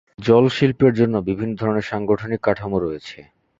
জল 0.19 0.45
শিল্পের 0.57 0.93
জন্য 0.99 1.15
বিভিন্ন 1.29 1.53
ধরনের 1.61 1.85
সাংগঠনিক 1.91 2.39
কাঠামো 2.43 2.77
রয়েছে। 2.79 3.19